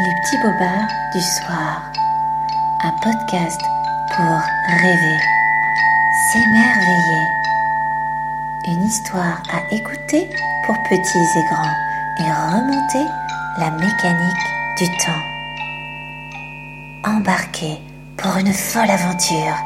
[0.00, 1.82] Les petits bobards du soir.
[2.82, 3.60] Un podcast
[4.16, 4.40] pour
[4.80, 5.18] rêver,
[6.32, 7.28] s'émerveiller.
[8.68, 10.30] Une histoire à écouter
[10.64, 11.76] pour petits et grands
[12.18, 13.06] et remonter
[13.58, 14.46] la mécanique
[14.78, 15.22] du temps.
[17.04, 17.82] Embarquez
[18.16, 19.56] pour une folle aventure.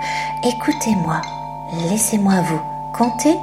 [0.43, 1.23] Écoutez-moi,
[1.89, 2.61] laissez-moi vous
[2.93, 3.37] conter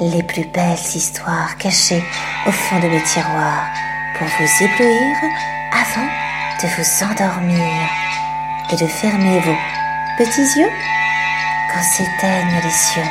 [0.00, 2.02] les plus belles histoires cachées
[2.46, 3.66] au fond de mes tiroirs
[4.18, 6.08] pour vous éblouir avant
[6.62, 7.88] de vous endormir
[8.72, 9.56] et de fermer vos
[10.16, 10.70] petits yeux
[11.72, 13.02] quand s'éteignent les cieux.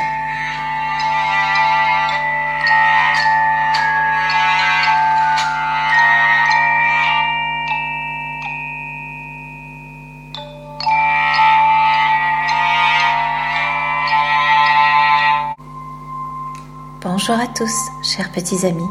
[17.00, 18.88] Bonjour à tous, chers petits amis.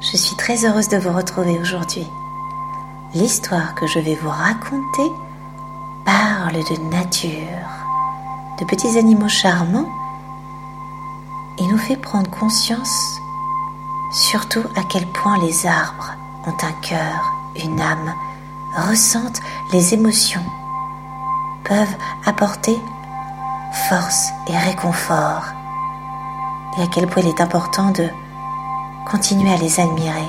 [0.00, 2.06] Je suis très heureuse de vous retrouver aujourd'hui.
[3.12, 5.10] L'histoire que je vais vous raconter
[6.04, 7.66] parle de nature,
[8.60, 9.88] de petits animaux charmants
[11.58, 13.20] et nous fait prendre conscience
[14.12, 16.14] surtout à quel point les arbres
[16.46, 18.14] ont un cœur, une âme,
[18.76, 19.40] ressentent
[19.72, 20.46] les émotions,
[21.64, 22.78] peuvent apporter
[23.88, 25.46] force et réconfort
[26.78, 28.08] et à quel point il est important de
[29.04, 30.28] continuer à les admirer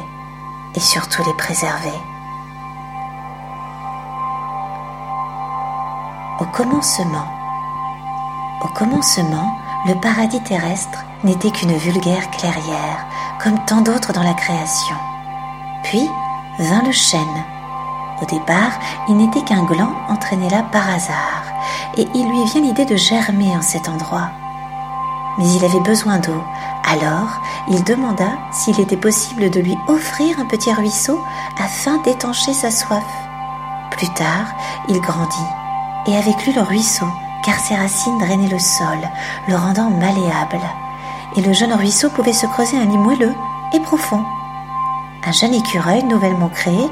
[0.73, 2.10] et surtout les préserver.
[6.41, 7.27] Au commencement,
[8.63, 13.05] au commencement, le paradis terrestre n'était qu'une vulgaire clairière,
[13.43, 14.95] comme tant d'autres dans la création.
[15.83, 16.09] Puis
[16.57, 17.43] vint le chêne.
[18.23, 18.71] Au départ,
[19.07, 21.43] il n'était qu'un gland entraîné là par hasard,
[21.97, 24.31] et il lui vient l'idée de germer en cet endroit.
[25.37, 26.43] Mais il avait besoin d'eau,
[26.91, 31.23] alors il demanda s'il était possible de lui offrir un petit ruisseau
[31.63, 33.05] afin d'étancher sa soif.
[33.91, 34.47] Plus tard,
[34.89, 35.37] il grandit,
[36.07, 37.05] et avec lui le ruisseau,
[37.43, 38.99] car ses racines drainaient le sol,
[39.47, 40.61] le rendant malléable,
[41.35, 43.35] et le jeune ruisseau pouvait se creuser un lit moelleux
[43.73, 44.23] et profond.
[45.25, 46.89] Un jeune écureuil nouvellement créé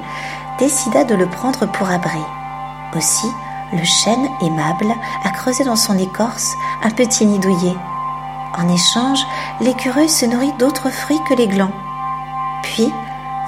[0.60, 2.22] décida de le prendre pour abri.
[2.96, 3.28] Aussi,
[3.74, 4.94] le chêne aimable
[5.24, 6.54] a creusé dans son écorce
[6.84, 7.76] un petit nid douillet
[8.58, 9.26] en échange,
[9.62, 11.72] l'écureuil se nourrit d'autres fruits que les glands.
[12.64, 12.92] Puis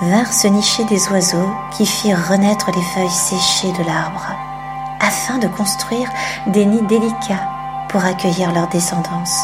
[0.02, 4.28] vinrent se nicher des oiseaux qui firent renaître les feuilles séchées de l'arbre,
[5.12, 6.10] afin de construire
[6.48, 7.46] des nids délicats
[7.90, 9.44] pour accueillir leur descendance.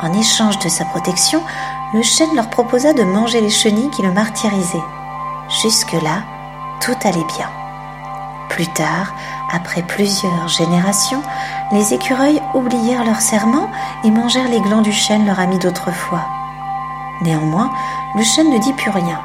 [0.00, 1.40] En échange de sa protection,
[1.94, 4.88] le chêne leur proposa de manger les chenilles qui le martyrisaient.
[5.62, 6.24] Jusque-là,
[6.80, 7.48] tout allait bien.
[8.48, 9.14] Plus tard,
[9.52, 11.22] après plusieurs générations,
[11.70, 13.70] les écureuils oublièrent leur serment
[14.02, 16.26] et mangèrent les glands du chêne leur ami d'autrefois.
[17.20, 17.70] Néanmoins,
[18.16, 19.20] le chêne ne dit plus rien,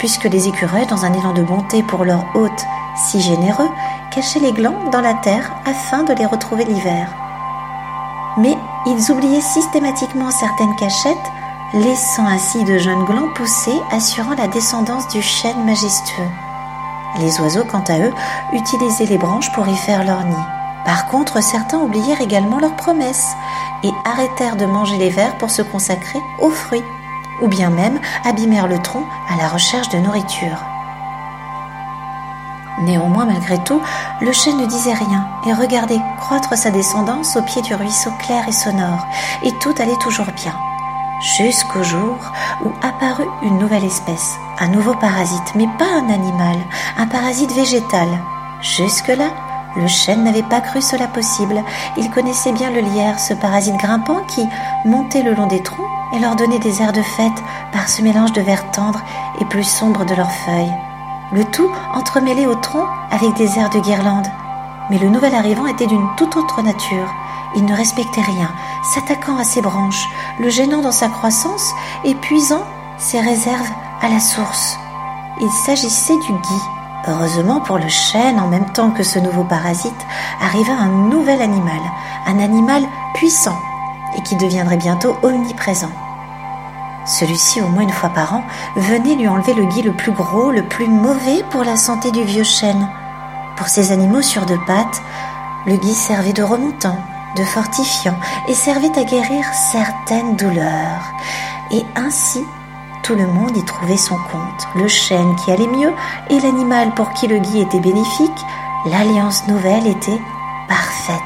[0.00, 3.70] puisque les écureuils, dans un élan de bonté pour leur hôte si généreux,
[4.10, 7.08] cachaient les glands dans la terre afin de les retrouver l'hiver.
[8.36, 11.16] Mais ils oubliaient systématiquement certaines cachettes,
[11.74, 16.28] laissant ainsi de jeunes glands pousser, assurant la descendance du chêne majestueux.
[17.20, 18.12] Les oiseaux, quant à eux,
[18.52, 20.46] utilisaient les branches pour y faire leur nid.
[20.84, 23.36] Par contre, certains oublièrent également leurs promesses
[23.84, 26.84] et arrêtèrent de manger les vers pour se consacrer aux fruits,
[27.40, 30.71] ou bien même abîmèrent le tronc à la recherche de nourriture.
[32.80, 33.80] Néanmoins, malgré tout,
[34.20, 38.48] le chêne ne disait rien et regardait croître sa descendance au pied du ruisseau clair
[38.48, 39.06] et sonore,
[39.42, 40.54] et tout allait toujours bien
[41.22, 42.16] jusqu'au jour
[42.64, 46.56] où apparut une nouvelle espèce, un nouveau parasite, mais pas un animal,
[46.98, 48.08] un parasite végétal.
[48.60, 49.30] Jusque-là,
[49.76, 51.62] le chêne n'avait pas cru cela possible.
[51.96, 54.46] Il connaissait bien le lierre, ce parasite grimpant qui
[54.84, 58.32] montait le long des troncs et leur donnait des airs de fête par ce mélange
[58.32, 59.00] de vert tendre
[59.40, 60.74] et plus sombre de leurs feuilles.
[61.32, 64.26] Le tout entremêlé au tronc avec des airs de guirlande.
[64.90, 67.08] Mais le nouvel arrivant était d'une toute autre nature.
[67.56, 68.50] Il ne respectait rien,
[68.94, 71.72] s'attaquant à ses branches, le gênant dans sa croissance
[72.04, 72.64] et puisant
[72.98, 73.70] ses réserves
[74.02, 74.78] à la source.
[75.40, 76.62] Il s'agissait du gui.
[77.08, 80.06] Heureusement pour le chêne, en même temps que ce nouveau parasite,
[80.42, 81.80] arriva un nouvel animal,
[82.26, 82.82] un animal
[83.14, 83.56] puissant
[84.16, 85.90] et qui deviendrait bientôt omniprésent.
[87.04, 88.44] Celui-ci, au moins une fois par an,
[88.76, 92.22] venait lui enlever le gui le plus gros, le plus mauvais pour la santé du
[92.22, 92.88] vieux chêne.
[93.56, 95.02] Pour ces animaux sur deux pattes,
[95.66, 96.98] le gui servait de remontant,
[97.36, 98.16] de fortifiant
[98.48, 101.12] et servait à guérir certaines douleurs.
[101.70, 102.44] Et ainsi,
[103.02, 104.68] tout le monde y trouvait son compte.
[104.76, 105.92] Le chêne qui allait mieux
[106.30, 108.30] et l'animal pour qui le gui était bénéfique,
[108.86, 110.20] l'alliance nouvelle était
[110.68, 111.16] parfaite.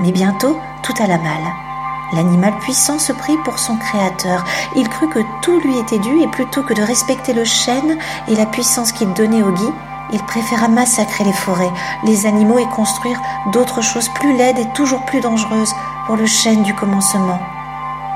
[0.00, 1.67] Mais bientôt, tout alla mal.
[2.12, 4.44] L'animal puissant se prit pour son créateur.
[4.76, 8.34] Il crut que tout lui était dû et plutôt que de respecter le chêne et
[8.34, 9.72] la puissance qu'il donnait au gui,
[10.12, 11.72] il préféra massacrer les forêts,
[12.04, 13.20] les animaux et construire
[13.52, 15.74] d'autres choses plus laides et toujours plus dangereuses
[16.06, 17.40] pour le chêne du commencement.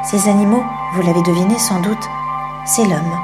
[0.04, 0.64] Ces animaux,
[0.94, 2.08] vous l'avez deviné sans doute,
[2.64, 3.20] c'est l'homme.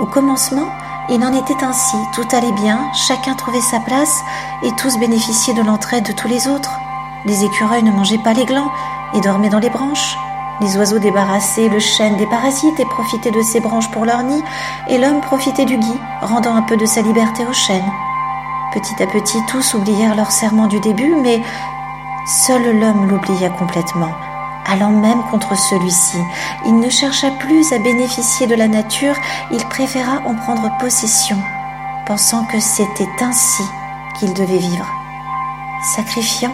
[0.00, 0.68] Au commencement,
[1.08, 4.22] il en était ainsi, tout allait bien, chacun trouvait sa place
[4.62, 6.72] et tous bénéficiaient de l'entraide de tous les autres.
[7.24, 8.70] Les écureuils ne mangeaient pas les glands
[9.14, 10.16] et dormaient dans les branches.
[10.60, 14.42] Les oiseaux débarrassaient le chêne des parasites et profitaient de ses branches pour leur nid,
[14.88, 17.92] et l'homme profitait du gui, rendant un peu de sa liberté au chêne.
[18.72, 21.40] Petit à petit, tous oublièrent leur serment du début, mais
[22.26, 24.10] seul l'homme l'oublia complètement,
[24.66, 26.18] allant même contre celui-ci.
[26.66, 29.14] Il ne chercha plus à bénéficier de la nature,
[29.52, 31.38] il préféra en prendre possession,
[32.04, 33.62] pensant que c'était ainsi
[34.18, 34.86] qu'il devait vivre,
[35.94, 36.52] sacrifiant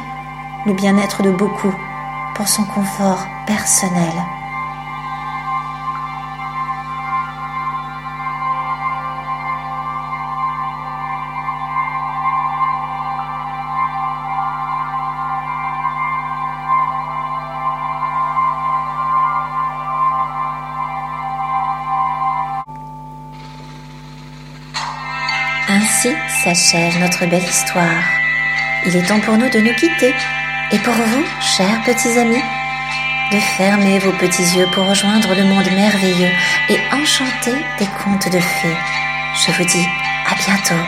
[0.66, 1.72] le bien-être de beaucoup
[2.34, 4.12] pour son confort personnel.
[25.68, 27.88] Ainsi s'achève notre belle histoire.
[28.86, 30.14] Il est temps pour nous de nous quitter.
[30.72, 32.42] Et pour vous, chers petits amis,
[33.32, 36.32] de fermer vos petits yeux pour rejoindre le monde merveilleux
[36.68, 38.76] et enchanté des contes de fées.
[39.34, 39.86] Je vous dis
[40.26, 40.82] à bientôt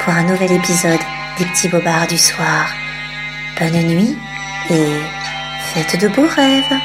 [0.00, 1.00] pour un nouvel épisode
[1.38, 2.66] des petits bobards du soir.
[3.58, 4.16] Bonne nuit
[4.70, 5.00] et
[5.72, 6.80] faites de beaux rêves.